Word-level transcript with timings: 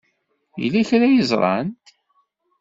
Yella 0.61 0.87
kra 0.89 1.05
ay 1.07 1.23
ẓrant? 1.29 1.85